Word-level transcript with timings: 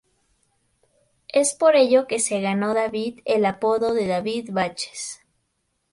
Es 1.27 1.53
por 1.53 1.75
ello 1.75 2.07
que 2.07 2.17
se 2.17 2.41
ganó 2.41 2.73
David 2.73 3.19
el 3.23 3.45
apodo 3.45 3.93
de 3.93 4.07
"David 4.07 4.49
Baches". 4.51 5.21